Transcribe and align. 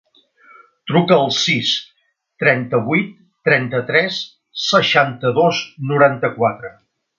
Truca 0.91 1.17
al 1.25 1.33
sis, 1.39 1.73
trenta-vuit, 2.45 3.11
trenta-tres, 3.49 4.19
seixanta-dos, 4.65 5.63
noranta-quatre. 5.93 6.77